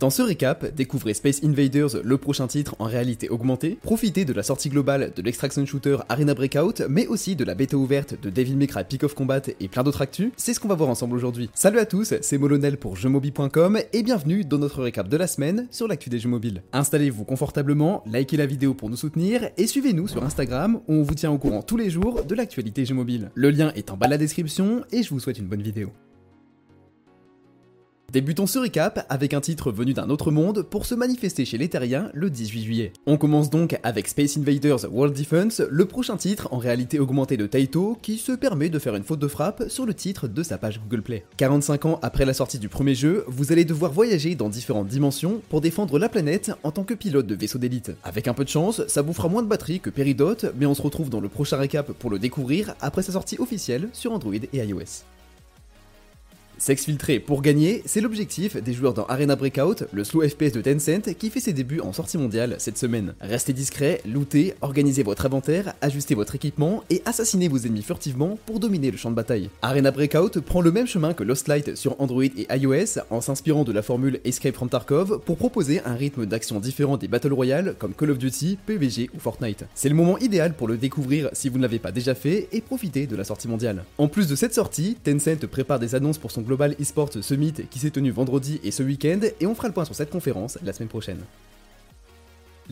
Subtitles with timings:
[0.00, 4.42] Dans ce récap, découvrez Space Invaders, le prochain titre en réalité augmentée, profitez de la
[4.42, 8.56] sortie globale de l'extraction shooter Arena Breakout, mais aussi de la bêta ouverte de Devil
[8.56, 11.16] May Cry Peak of Combat et plein d'autres actus, c'est ce qu'on va voir ensemble
[11.16, 11.50] aujourd'hui.
[11.52, 15.68] Salut à tous, c'est Molonel pour jeuxmobile.com et bienvenue dans notre récap de la semaine
[15.70, 16.62] sur l'actu des jeux mobiles.
[16.72, 21.14] Installez-vous confortablement, likez la vidéo pour nous soutenir et suivez-nous sur Instagram où on vous
[21.14, 23.30] tient au courant tous les jours de l'actualité jeux mobile.
[23.34, 25.92] Le lien est en bas de la description et je vous souhaite une bonne vidéo.
[28.12, 31.68] Débutons ce recap avec un titre venu d'un autre monde pour se manifester chez les
[31.68, 32.92] terriens le 18 juillet.
[33.06, 37.46] On commence donc avec Space Invaders World Defense, le prochain titre en réalité augmentée de
[37.46, 40.58] Taito qui se permet de faire une faute de frappe sur le titre de sa
[40.58, 41.24] page Google Play.
[41.36, 45.40] 45 ans après la sortie du premier jeu, vous allez devoir voyager dans différentes dimensions
[45.48, 47.92] pour défendre la planète en tant que pilote de vaisseau d'élite.
[48.02, 50.74] Avec un peu de chance, ça vous fera moins de batterie que Peridot, mais on
[50.74, 54.34] se retrouve dans le prochain récap pour le découvrir après sa sortie officielle sur Android
[54.34, 55.04] et iOS.
[56.60, 61.14] S'exfiltrer pour gagner, c'est l'objectif des joueurs dans Arena Breakout, le slow FPS de Tencent
[61.18, 63.14] qui fait ses débuts en sortie mondiale cette semaine.
[63.22, 68.60] Restez discret, lootez, organisez votre inventaire, ajustez votre équipement et assassinez vos ennemis furtivement pour
[68.60, 69.48] dominer le champ de bataille.
[69.62, 73.64] Arena Breakout prend le même chemin que Lost Light sur Android et iOS en s'inspirant
[73.64, 77.74] de la formule Escape from Tarkov pour proposer un rythme d'action différent des Battle Royale
[77.78, 79.64] comme Call of Duty, PUBG ou Fortnite.
[79.74, 82.60] C'est le moment idéal pour le découvrir si vous ne l'avez pas déjà fait et
[82.60, 83.84] profiter de la sortie mondiale.
[83.96, 87.78] En plus de cette sortie, Tencent prépare des annonces pour son Global eSports Summit qui
[87.78, 90.72] s'est tenu vendredi et ce week-end, et on fera le point sur cette conférence la
[90.72, 91.20] semaine prochaine.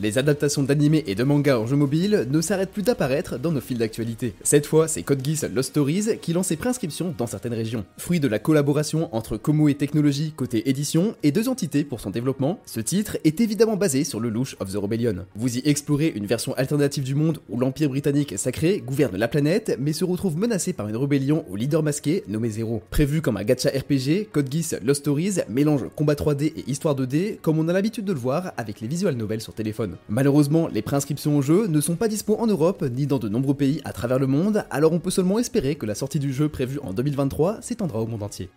[0.01, 3.59] Les adaptations d'animés et de mangas en jeu mobile ne s'arrêtent plus d'apparaître dans nos
[3.59, 4.33] fils d'actualité.
[4.43, 7.83] Cette fois, c'est Code Lost Stories qui lance ses préinscriptions dans certaines régions.
[7.97, 12.61] Fruit de la collaboration entre Komoe Technologies côté édition et deux entités pour son développement,
[12.65, 15.25] ce titre est évidemment basé sur le louche of the Rebellion.
[15.35, 19.75] Vous y explorez une version alternative du monde où l'Empire britannique sacré gouverne la planète
[19.81, 22.81] mais se retrouve menacé par une rébellion au leader masqué nommé Zero.
[22.89, 24.47] Prévu comme un gacha RPG, Code
[24.81, 28.53] Lost Stories mélange combat 3D et histoire 2D comme on a l'habitude de le voir
[28.55, 29.88] avec les visual novels sur téléphone.
[30.09, 33.53] Malheureusement, les préinscriptions au jeu ne sont pas dispo en Europe ni dans de nombreux
[33.53, 36.49] pays à travers le monde, alors on peut seulement espérer que la sortie du jeu
[36.49, 38.49] prévue en 2023 s'étendra au monde entier.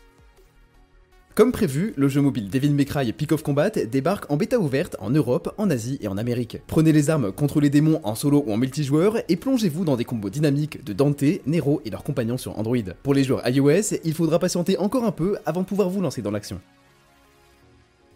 [1.34, 4.96] Comme prévu, le jeu mobile Devil May Cry Peak of Combat débarque en bêta ouverte
[5.00, 6.58] en Europe, en Asie et en Amérique.
[6.66, 10.04] Prenez les armes contre les démons en solo ou en multijoueur et plongez-vous dans des
[10.04, 12.76] combos dynamiques de Dante, Nero et leurs compagnons sur Android.
[13.02, 16.20] Pour les joueurs iOS, il faudra patienter encore un peu avant de pouvoir vous lancer
[16.20, 16.60] dans l'action.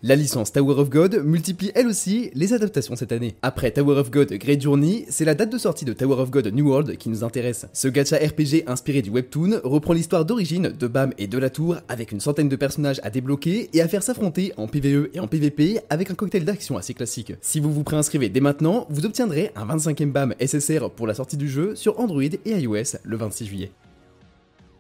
[0.03, 3.35] La licence Tower of God multiplie elle aussi les adaptations cette année.
[3.41, 6.49] Après Tower of God Great Journey, c'est la date de sortie de Tower of God
[6.49, 7.67] New World qui nous intéresse.
[7.73, 11.77] Ce gacha RPG inspiré du webtoon reprend l'histoire d'origine de Bam et de la Tour
[11.89, 15.29] avec une centaine de personnages à débloquer et à faire s'affronter en PvE et en
[15.29, 17.33] PvP avec un cocktail d'action assez classique.
[17.41, 21.39] Si vous vous préinscrivez dès maintenant, vous obtiendrez un 25e BAM SSR pour la sortie
[21.39, 23.73] du jeu sur Android et iOS le 26 juillet.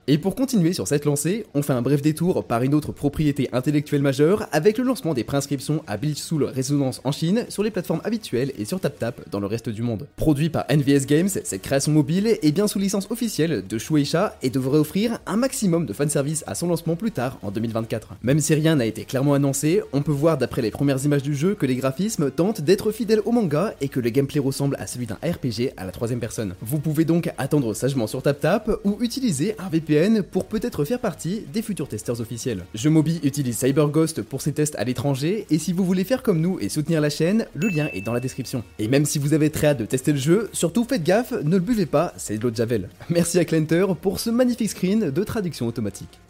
[0.08, 3.48] Et pour continuer sur cette lancée, on fait un bref détour par une autre propriété
[3.52, 7.72] intellectuelle majeure avec le lancement des préinscriptions à Bleach Soul Resonance en Chine sur les
[7.72, 10.06] plateformes habituelles et sur TapTap dans le reste du monde.
[10.14, 14.50] Produit par NVS Games, cette création mobile est bien sous licence officielle de Shueisha et
[14.50, 18.10] devrait offrir un maximum de fanservice à son lancement plus tard en 2024.
[18.22, 21.34] Même si rien n'a été clairement annoncé, on peut voir d'après les premières images du
[21.34, 24.86] jeu que les graphismes tentent d'être fidèles au manga et que le gameplay ressemble à
[24.86, 26.54] celui d'un RPG à la troisième personne.
[26.62, 29.95] Vous pouvez donc attendre sagement sur TapTap ou utiliser un VPN
[30.30, 32.64] pour peut-être faire partie des futurs testeurs officiels.
[32.86, 36.58] Mobi utilise CyberGhost pour ses tests à l'étranger, et si vous voulez faire comme nous
[36.60, 38.62] et soutenir la chaîne, le lien est dans la description.
[38.78, 41.56] Et même si vous avez très hâte de tester le jeu, surtout faites gaffe, ne
[41.56, 42.88] le buvez pas, c'est de l'eau de Javel.
[43.10, 46.20] Merci à Clenter pour ce magnifique screen de traduction automatique.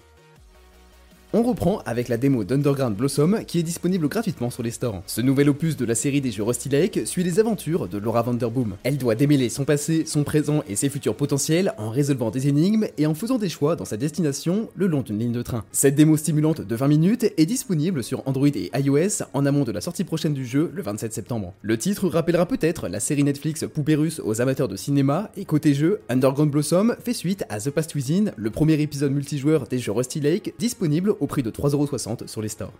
[1.39, 5.03] On reprend avec la démo d'Underground Blossom qui est disponible gratuitement sur les stores.
[5.07, 8.23] Ce nouvel opus de la série des jeux Rusty Lake suit les aventures de Laura
[8.23, 8.77] Vanderboom.
[8.85, 12.87] Elle doit démêler son passé, son présent et ses futurs potentiels en résolvant des énigmes
[12.97, 15.63] et en faisant des choix dans sa destination le long d'une ligne de train.
[15.73, 19.73] Cette démo stimulante de 20 minutes est disponible sur Android et iOS en amont de
[19.73, 21.53] la sortie prochaine du jeu le 27 septembre.
[21.61, 25.75] Le titre rappellera peut-être la série Netflix Poupée Russe aux amateurs de cinéma et côté
[25.75, 29.93] jeu, Underground Blossom fait suite à The Past Within, le premier épisode multijoueur des jeux
[29.93, 32.73] Rusty Lake disponible au prix de 3,60€ sur les stores.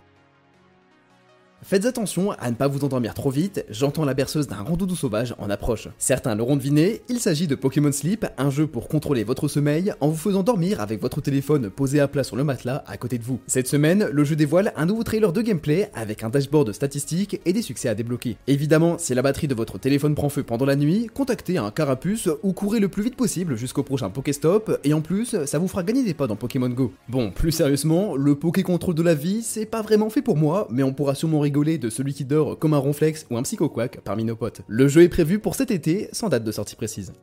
[1.63, 5.33] Faites attention à ne pas vous endormir trop vite, j'entends la berceuse d'un doudou sauvage
[5.39, 5.89] en approche.
[5.97, 10.07] Certains l'auront deviné, il s'agit de Pokémon Sleep, un jeu pour contrôler votre sommeil en
[10.07, 13.23] vous faisant dormir avec votre téléphone posé à plat sur le matelas à côté de
[13.23, 13.39] vous.
[13.47, 17.53] Cette semaine, le jeu dévoile un nouveau trailer de gameplay avec un dashboard statistique et
[17.53, 18.37] des succès à débloquer.
[18.45, 22.29] Évidemment, si la batterie de votre téléphone prend feu pendant la nuit, contactez un carapuce
[22.43, 25.81] ou courez le plus vite possible jusqu'au prochain Pokéstop et en plus, ça vous fera
[25.81, 26.93] gagner des pas dans Pokémon Go.
[27.09, 30.67] Bon, plus sérieusement, le Poké Contrôle de la vie, c'est pas vraiment fait pour moi,
[30.69, 34.01] mais on pourra sûrement rigoler de celui qui dort comme un ronflex ou un psychoquack
[34.01, 34.61] parmi nos potes.
[34.67, 37.13] Le jeu est prévu pour cet été, sans date de sortie précise.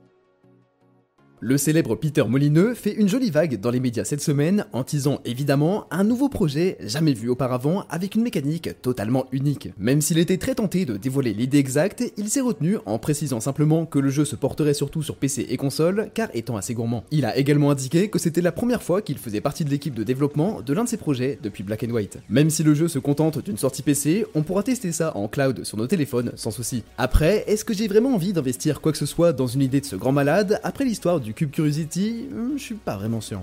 [1.46, 5.20] Le célèbre Peter Molineux fait une jolie vague dans les médias cette semaine en teasant
[5.26, 9.68] évidemment un nouveau projet jamais vu auparavant avec une mécanique totalement unique.
[9.76, 13.84] Même s'il était très tenté de dévoiler l'idée exacte, il s'est retenu en précisant simplement
[13.84, 17.04] que le jeu se porterait surtout sur PC et console car étant assez gourmand.
[17.10, 20.02] Il a également indiqué que c'était la première fois qu'il faisait partie de l'équipe de
[20.02, 22.20] développement de l'un de ses projets depuis Black and White.
[22.30, 25.62] Même si le jeu se contente d'une sortie PC, on pourra tester ça en cloud
[25.64, 26.84] sur nos téléphones sans souci.
[26.96, 29.86] Après, est-ce que j'ai vraiment envie d'investir quoi que ce soit dans une idée de
[29.86, 33.42] ce grand malade après l'histoire du Cube Curiosity hmm, Je suis pas vraiment sûr.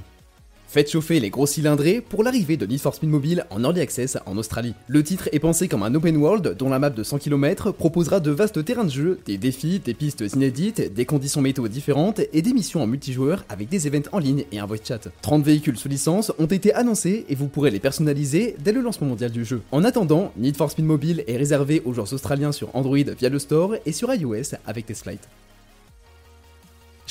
[0.71, 4.17] Faites chauffer les gros cylindrés pour l'arrivée de Need for Speed Mobile en Early Access
[4.25, 4.73] en Australie.
[4.87, 8.21] Le titre est pensé comme un open world dont la map de 100 km proposera
[8.21, 12.41] de vastes terrains de jeu, des défis, des pistes inédites, des conditions météo différentes et
[12.41, 15.09] des missions en multijoueur avec des events en ligne et un voice chat.
[15.21, 19.07] 30 véhicules sous licence ont été annoncés et vous pourrez les personnaliser dès le lancement
[19.07, 19.61] mondial du jeu.
[19.73, 23.39] En attendant, Need for Speed Mobile est réservé aux joueurs australiens sur Android via le
[23.39, 25.03] store et sur iOS avec Test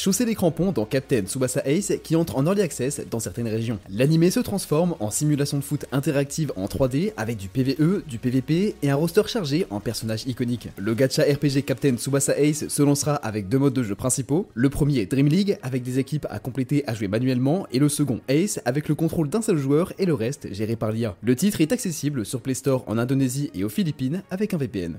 [0.01, 3.79] Chaussée des crampons dans Captain Tsubasa Ace qui entre en early access dans certaines régions.
[3.91, 8.77] L'anime se transforme en simulation de foot interactive en 3D avec du PVE, du PVP
[8.83, 10.71] et un roster chargé en personnages iconiques.
[10.79, 14.49] Le gacha RPG Captain Tsubasa Ace se lancera avec deux modes de jeu principaux.
[14.55, 18.21] Le premier Dream League avec des équipes à compléter à jouer manuellement et le second
[18.29, 21.15] Ace avec le contrôle d'un seul joueur et le reste géré par l'IA.
[21.21, 24.97] Le titre est accessible sur Play Store en Indonésie et aux Philippines avec un VPN.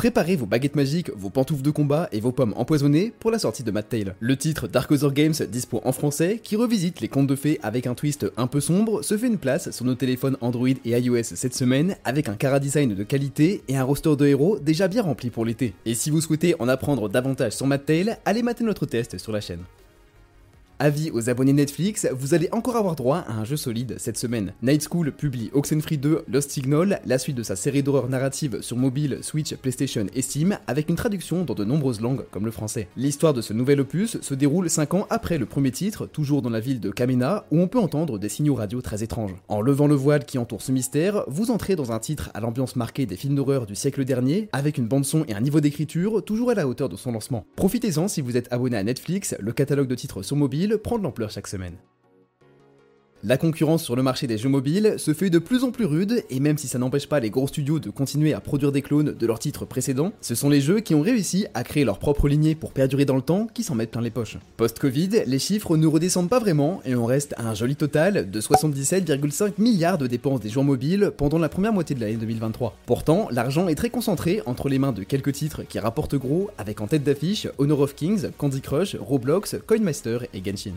[0.00, 3.64] Préparez vos baguettes magiques, vos pantoufles de combat et vos pommes empoisonnées pour la sortie
[3.64, 4.14] de Matt Tail.
[4.18, 7.86] Le titre Dark Other Games dispo en français, qui revisite les contes de fées avec
[7.86, 11.24] un twist un peu sombre, se fait une place sur nos téléphones Android et iOS
[11.34, 15.02] cette semaine avec un cara design de qualité et un roster de héros déjà bien
[15.02, 15.74] rempli pour l'été.
[15.84, 19.32] Et si vous souhaitez en apprendre davantage sur Matt Tail, allez mater notre test sur
[19.32, 19.60] la chaîne.
[20.82, 24.54] Avis aux abonnés Netflix, vous allez encore avoir droit à un jeu solide cette semaine.
[24.62, 28.78] Night School publie Oxenfree 2 Lost Signal, la suite de sa série d'horreur narrative sur
[28.78, 32.88] mobile, Switch, PlayStation et Steam, avec une traduction dans de nombreuses langues comme le français.
[32.96, 36.48] L'histoire de ce nouvel opus se déroule 5 ans après le premier titre, toujours dans
[36.48, 39.34] la ville de Kamena, où on peut entendre des signaux radio très étranges.
[39.48, 42.74] En levant le voile qui entoure ce mystère, vous entrez dans un titre à l'ambiance
[42.74, 46.48] marquée des films d'horreur du siècle dernier, avec une bande-son et un niveau d'écriture toujours
[46.48, 47.44] à la hauteur de son lancement.
[47.54, 51.04] Profitez-en si vous êtes abonné à Netflix, le catalogue de titres sur mobile prend de
[51.04, 51.78] l'ampleur chaque semaine.
[53.22, 56.24] La concurrence sur le marché des jeux mobiles se fait de plus en plus rude,
[56.30, 59.12] et même si ça n'empêche pas les gros studios de continuer à produire des clones
[59.12, 62.28] de leurs titres précédents, ce sont les jeux qui ont réussi à créer leur propre
[62.28, 64.38] lignée pour perdurer dans le temps qui s'en mettent plein les poches.
[64.56, 68.40] Post-Covid, les chiffres ne redescendent pas vraiment, et on reste à un joli total de
[68.40, 72.74] 77,5 milliards de dépenses des joueurs mobiles pendant la première moitié de l'année 2023.
[72.86, 76.80] Pourtant, l'argent est très concentré entre les mains de quelques titres qui rapportent gros, avec
[76.80, 80.72] en tête d'affiche Honor of Kings, Candy Crush, Roblox, Coinmaster et Genshin.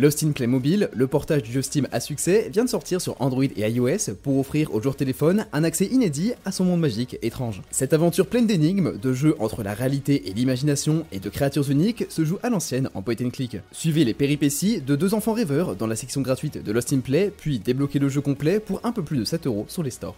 [0.00, 3.42] Lost in Playmobil, le portage du jeu Steam à succès, vient de sortir sur Android
[3.42, 7.62] et iOS pour offrir aux joueurs téléphone un accès inédit à son monde magique étrange.
[7.72, 12.06] Cette aventure pleine d'énigmes, de jeux entre la réalité et l'imagination et de créatures uniques
[12.10, 13.56] se joue à l'ancienne en point and click.
[13.72, 17.32] Suivez les péripéties de deux enfants rêveurs dans la section gratuite de Lost in Play,
[17.36, 20.14] puis débloquez le jeu complet pour un peu plus de 7 euros sur les stores.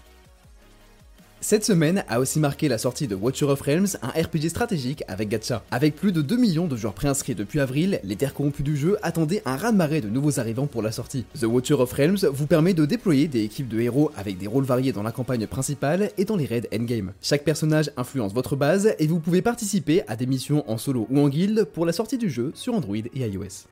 [1.43, 5.31] Cette semaine a aussi marqué la sortie de Watcher of Realms, un RPG stratégique avec
[5.31, 5.63] gacha.
[5.71, 8.99] Avec plus de 2 millions de joueurs préinscrits depuis avril, les terres corrompues du jeu
[9.03, 11.25] attendaient un raz-de-marée de nouveaux arrivants pour la sortie.
[11.41, 14.65] The Watcher of Realms vous permet de déployer des équipes de héros avec des rôles
[14.65, 17.13] variés dans la campagne principale et dans les raids endgame.
[17.23, 21.21] Chaque personnage influence votre base et vous pouvez participer à des missions en solo ou
[21.21, 23.65] en guilde pour la sortie du jeu sur Android et iOS.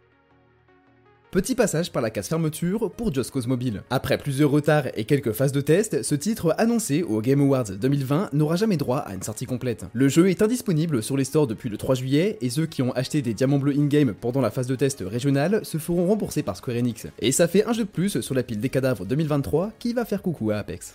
[1.31, 3.83] Petit passage par la case fermeture pour Just Cause Mobile.
[3.91, 8.33] Après plusieurs retards et quelques phases de test, ce titre annoncé au Game Awards 2020
[8.33, 9.85] n'aura jamais droit à une sortie complète.
[9.93, 12.93] Le jeu est indisponible sur les stores depuis le 3 juillet et ceux qui ont
[12.93, 16.57] acheté des diamants bleus in-game pendant la phase de test régionale se feront rembourser par
[16.57, 17.07] Square Enix.
[17.19, 20.07] Et ça fait un jeu de plus sur la pile des cadavres 2023 qui va
[20.07, 20.95] faire coucou à Apex.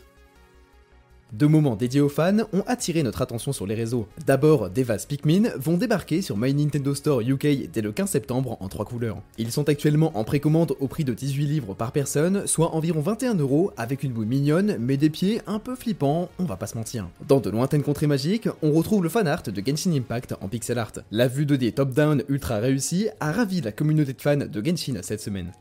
[1.34, 4.08] Deux moments dédiés aux fans ont attiré notre attention sur les réseaux.
[4.28, 8.68] D'abord, Devas Pikmin vont débarquer sur My Nintendo Store UK dès le 15 septembre en
[8.68, 9.18] trois couleurs.
[9.40, 13.34] Ils sont actuellement en précommande au prix de 18 livres par personne, soit environ 21
[13.34, 16.78] euros, avec une boue mignonne, mais des pieds un peu flippants, on va pas se
[16.78, 17.10] mentir.
[17.28, 20.78] Dans de lointaines contrées magiques, on retrouve le fan art de Genshin Impact en pixel
[20.78, 20.94] art.
[21.10, 25.22] La vue 2D top-down ultra réussie a ravi la communauté de fans de Genshin cette
[25.22, 25.52] semaine.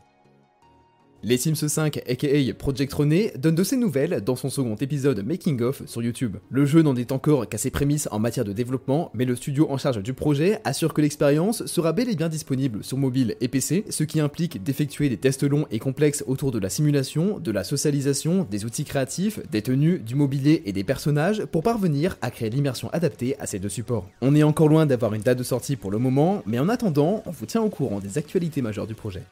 [1.24, 5.62] Les Sims 5 aka Project René donne de ses nouvelles dans son second épisode Making
[5.62, 6.38] of sur YouTube.
[6.50, 9.68] Le jeu n'en est encore qu'à ses prémices en matière de développement, mais le studio
[9.70, 13.46] en charge du projet assure que l'expérience sera bel et bien disponible sur mobile et
[13.46, 17.52] PC, ce qui implique d'effectuer des tests longs et complexes autour de la simulation, de
[17.52, 22.32] la socialisation, des outils créatifs, des tenues, du mobilier et des personnages pour parvenir à
[22.32, 24.08] créer l'immersion adaptée à ces deux supports.
[24.22, 27.22] On est encore loin d'avoir une date de sortie pour le moment, mais en attendant,
[27.26, 29.22] on vous tient au courant des actualités majeures du projet.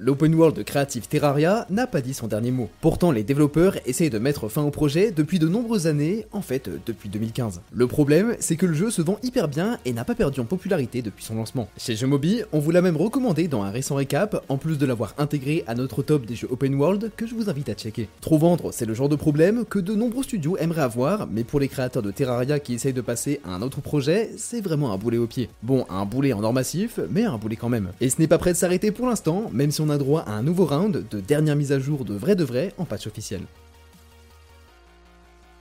[0.00, 2.68] L'open world créatif Terraria n'a pas dit son dernier mot.
[2.80, 6.70] Pourtant, les développeurs essayent de mettre fin au projet depuis de nombreuses années, en fait
[6.86, 7.60] depuis 2015.
[7.72, 10.44] Le problème, c'est que le jeu se vend hyper bien et n'a pas perdu en
[10.44, 11.68] popularité depuis son lancement.
[11.76, 15.14] Chez Mobi, on vous l'a même recommandé dans un récent récap, en plus de l'avoir
[15.18, 18.08] intégré à notre top des jeux open world que je vous invite à checker.
[18.20, 21.58] Trop vendre, c'est le genre de problème que de nombreux studios aimeraient avoir, mais pour
[21.58, 24.96] les créateurs de Terraria qui essayent de passer à un autre projet, c'est vraiment un
[24.96, 25.48] boulet au pied.
[25.64, 27.90] Bon, un boulet en or massif, mais un boulet quand même.
[28.00, 30.32] Et ce n'est pas prêt de s'arrêter pour l'instant, même si on a droit à
[30.32, 33.40] un nouveau round de dernière mise à jour de vrai de vrai en patch officiel.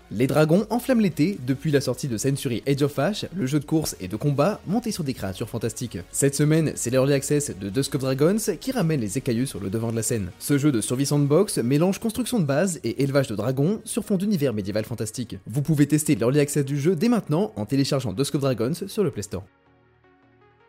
[0.09, 3.65] Les dragons enflamment l'été depuis la sortie de Century Age of Ash, le jeu de
[3.65, 5.97] course et de combat monté sur des créatures fantastiques.
[6.13, 9.69] Cette semaine, c'est l'Early Access de Dusk of Dragons qui ramène les écailleux sur le
[9.69, 10.31] devant de la scène.
[10.39, 14.15] Ce jeu de survie sandbox mélange construction de base et élevage de dragons sur fond
[14.15, 15.35] d'univers médiéval fantastique.
[15.45, 19.03] Vous pouvez tester l'Early Access du jeu dès maintenant en téléchargeant Dusk of Dragons sur
[19.03, 19.43] le Play Store.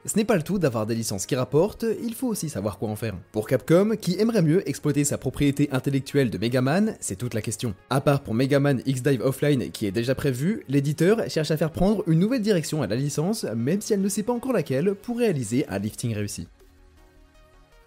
[0.09, 2.89] Ce n'est pas le tout d'avoir des licences qui rapportent, il faut aussi savoir quoi
[2.89, 3.15] en faire.
[3.31, 7.75] Pour Capcom, qui aimerait mieux exploiter sa propriété intellectuelle de Megaman, c'est toute la question.
[7.91, 12.05] À part pour Megaman X-Dive Offline qui est déjà prévu, l'éditeur cherche à faire prendre
[12.07, 15.19] une nouvelle direction à la licence, même si elle ne sait pas encore laquelle, pour
[15.19, 16.49] réaliser un lifting réussi.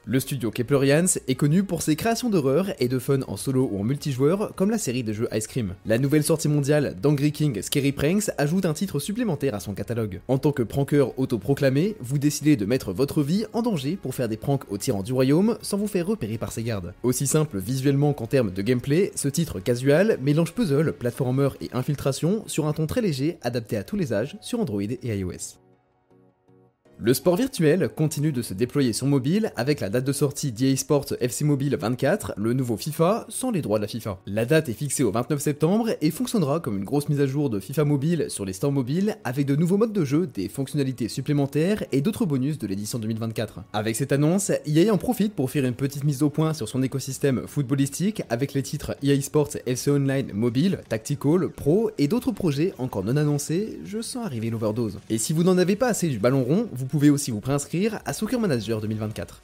[0.05, 3.79] Le studio Keplerians est connu pour ses créations d'horreur et de fun en solo ou
[3.79, 5.75] en multijoueur, comme la série de jeux Ice Cream.
[5.85, 10.21] La nouvelle sortie mondiale d'Angry King Scary Pranks ajoute un titre supplémentaire à son catalogue.
[10.27, 14.27] En tant que pranker autoproclamé, vous décidez de mettre votre vie en danger pour faire
[14.27, 16.95] des pranks aux tyrans du royaume sans vous faire repérer par ses gardes.
[17.03, 22.43] Aussi simple visuellement qu'en termes de gameplay, ce titre casual mélange puzzle, platformer et infiltration
[22.47, 25.60] sur un ton très léger adapté à tous les âges sur Android et iOS.
[27.03, 30.75] Le sport virtuel continue de se déployer sur mobile avec la date de sortie d'EA
[30.75, 34.19] Sports FC Mobile 24, le nouveau FIFA, sans les droits de la FIFA.
[34.27, 37.49] La date est fixée au 29 septembre et fonctionnera comme une grosse mise à jour
[37.49, 41.07] de FIFA Mobile sur les stores mobiles avec de nouveaux modes de jeu, des fonctionnalités
[41.07, 43.63] supplémentaires et d'autres bonus de l'édition 2024.
[43.73, 46.83] Avec cette annonce, EA en profite pour faire une petite mise au point sur son
[46.83, 52.75] écosystème footballistique avec les titres EA Sports FC Online Mobile, Tactical, Pro et d'autres projets
[52.77, 54.99] encore non annoncés, je sens arriver l'overdose.
[55.09, 57.99] Et si vous n'en avez pas assez du ballon rond, vous pouvez aussi vous préinscrire
[58.05, 59.41] à Soccer Manager 2024.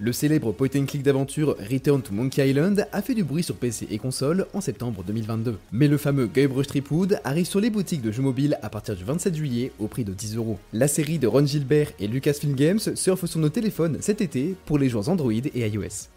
[0.00, 3.54] Le célèbre point and click d'aventure Return to Monkey Island a fait du bruit sur
[3.54, 5.58] PC et console en septembre 2022.
[5.70, 9.04] Mais le fameux Guybrush Tripwood arrive sur les boutiques de jeux mobiles à partir du
[9.04, 10.58] 27 juillet au prix de 10 euros.
[10.72, 14.78] La série de Ron Gilbert et Lucasfilm Games surfe sur nos téléphones cet été pour
[14.78, 16.08] les joueurs Android et iOS.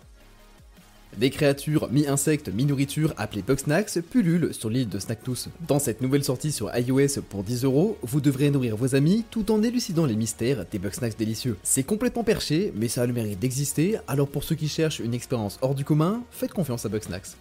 [1.17, 5.47] Des créatures mi-insectes, mi-nourriture appelées Bugsnax pullulent sur l'île de Snacktooth.
[5.65, 9.49] Dans cette nouvelle sortie sur iOS pour 10 euros, vous devrez nourrir vos amis tout
[9.49, 11.55] en élucidant les mystères des Bugsnax délicieux.
[11.63, 15.13] C'est complètement perché, mais ça a le mérite d'exister, alors pour ceux qui cherchent une
[15.13, 17.37] expérience hors du commun, faites confiance à Bugsnax.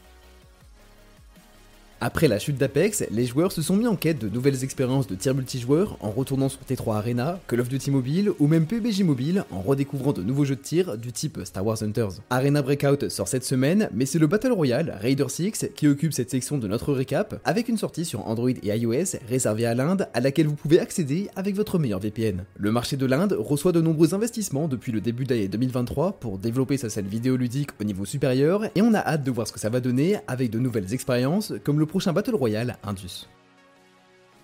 [2.00, 5.14] Après la chute d'Apex, les joueurs se sont mis en quête de nouvelles expériences de
[5.14, 9.44] tir multijoueur en retournant sur T3 Arena, Call of Duty Mobile ou même PUBG Mobile
[9.50, 12.20] en redécouvrant de nouveaux jeux de tir du type Star Wars Hunters.
[12.30, 16.30] Arena Breakout sort cette semaine, mais c'est le Battle Royale Raider 6 qui occupe cette
[16.30, 20.20] section de notre récap avec une sortie sur Android et iOS réservée à l'Inde à
[20.20, 22.44] laquelle vous pouvez accéder avec votre meilleur VPN.
[22.58, 26.76] Le marché de l'Inde reçoit de nombreux investissements depuis le début d'année 2023 pour développer
[26.76, 29.70] sa scène vidéoludique au niveau supérieur et on a hâte de voir ce que ça
[29.70, 33.28] va donner avec de nouvelles expériences comme le prochain Battle Royale Indus.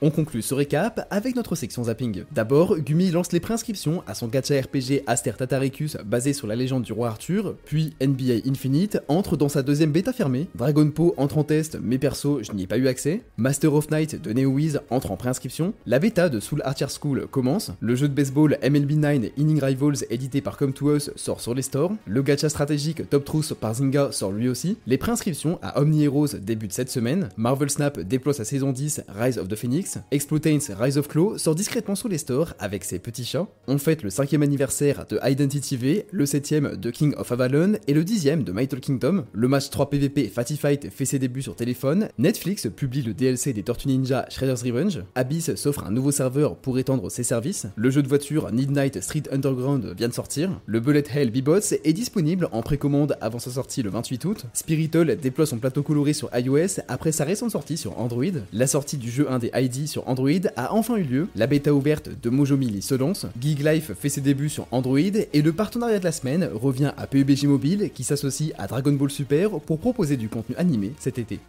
[0.03, 2.25] On conclut ce récap avec notre section zapping.
[2.33, 6.85] D'abord, Gumi lance les préinscriptions à son gacha RPG Aster Tataricus basé sur la légende
[6.85, 11.37] du roi Arthur, puis NBA Infinite entre dans sa deuxième bêta fermée, Dragon Po entre
[11.37, 14.81] en test, mais perso je n'y ai pas eu accès, Master of Night de NeoWiz
[14.89, 18.93] entre en préinscription, la bêta de Soul Archer School commence, le jeu de baseball MLB
[18.93, 23.07] 9 Inning Rivals édité par Come to Us sort sur les stores, le gacha stratégique
[23.11, 27.29] Top Truth par Zynga sort lui aussi, les préinscriptions à Omni Heroes débutent cette semaine,
[27.37, 31.55] Marvel Snap déploie sa saison 10 Rise of the Phoenix, Explotains Rise of Claw sort
[31.55, 33.47] discrètement sur les stores avec ses petits chats.
[33.67, 37.95] On fête le 5 anniversaire de Identity V, le 7ème de King of Avalon et
[37.95, 39.25] le 10ème de My Kingdom.
[39.33, 42.09] Le match 3 PVP Fatty Fight fait ses débuts sur téléphone.
[42.19, 45.03] Netflix publie le DLC des Tortues Ninja Shredder's Revenge.
[45.15, 47.67] Abyss s'offre un nouveau serveur pour étendre ses services.
[47.77, 50.61] Le jeu de voiture Midnight Street Underground vient de sortir.
[50.67, 54.47] Le Bullet Hell B-Bots est disponible en précommande avant sa sortie le 28 août.
[54.53, 58.25] Spiritual déploie son plateau coloré sur iOS après sa récente sortie sur Android.
[58.53, 62.11] La sortie du jeu indé ID sur Android a enfin eu lieu, la bêta ouverte
[62.21, 65.99] de Mojo Mili se lance, Gig Life fait ses débuts sur Android et le partenariat
[65.99, 70.17] de la semaine revient à PUBG Mobile qui s'associe à Dragon Ball Super pour proposer
[70.17, 71.41] du contenu animé cet été.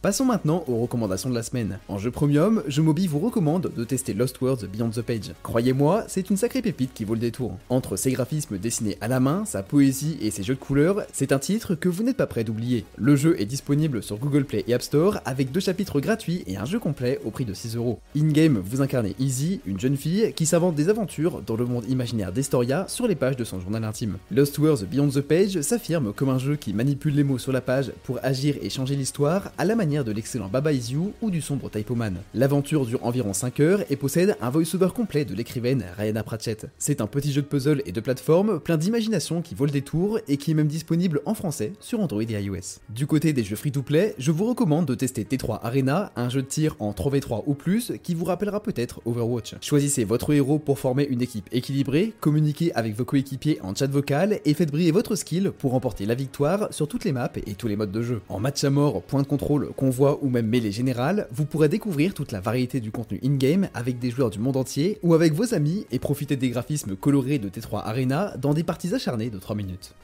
[0.00, 1.80] Passons maintenant aux recommandations de la semaine.
[1.88, 5.32] En jeu premium, Jeux Mobi vous recommande de tester Lost Words Beyond the Page.
[5.42, 7.58] Croyez-moi, c'est une sacrée pépite qui vaut le détour.
[7.68, 11.32] Entre ses graphismes dessinés à la main, sa poésie et ses jeux de couleurs, c'est
[11.32, 12.84] un titre que vous n'êtes pas prêt d'oublier.
[12.96, 16.56] Le jeu est disponible sur Google Play et App Store avec deux chapitres gratuits et
[16.56, 17.98] un jeu complet au prix de 6 euros.
[18.16, 22.30] In-game, vous incarnez Easy, une jeune fille qui s'invente des aventures dans le monde imaginaire
[22.30, 24.18] d'Estoria sur les pages de son journal intime.
[24.30, 27.60] Lost Words Beyond the Page s'affirme comme un jeu qui manipule les mots sur la
[27.60, 31.40] page pour agir et changer l'histoire à la manière de l'excellent Baba Is ou du
[31.40, 32.18] sombre Typoman.
[32.34, 36.66] L'aventure dure environ 5 heures et possède un voice-over complet de l'écrivaine Rayana Pratchett.
[36.78, 40.18] C'est un petit jeu de puzzle et de plateforme plein d'imagination qui vaut le détour
[40.28, 42.80] et qui est même disponible en français sur Android et iOS.
[42.90, 46.46] Du côté des jeux free-to-play, je vous recommande de tester T3 Arena, un jeu de
[46.46, 49.54] tir en 3v3 ou plus qui vous rappellera peut-être Overwatch.
[49.62, 54.40] Choisissez votre héros pour former une équipe équilibrée, communiquez avec vos coéquipiers en chat vocal
[54.44, 57.68] et faites briller votre skill pour remporter la victoire sur toutes les maps et tous
[57.68, 58.20] les modes de jeu.
[58.28, 62.12] En match à mort, point de contrôle, convoi ou même mêlée générale, vous pourrez découvrir
[62.12, 65.54] toute la variété du contenu in-game avec des joueurs du monde entier ou avec vos
[65.54, 69.54] amis et profiter des graphismes colorés de T3 Arena dans des parties acharnées de 3
[69.54, 69.94] minutes.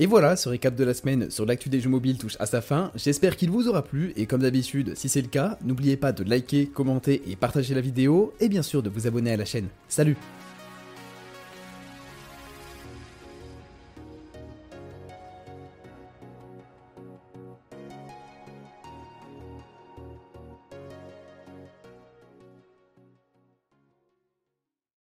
[0.00, 2.60] Et voilà, ce récap de la semaine sur l'actu des jeux mobiles touche à sa
[2.60, 6.10] fin, j'espère qu'il vous aura plu et comme d'habitude, si c'est le cas, n'oubliez pas
[6.10, 9.44] de liker, commenter et partager la vidéo et bien sûr de vous abonner à la
[9.44, 9.68] chaîne.
[9.86, 10.16] Salut